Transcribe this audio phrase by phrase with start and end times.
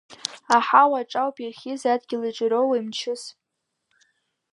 [0.55, 3.23] Аҳауаҿ ауп иахьиз, адгьылаҿ ироуеи мчыс?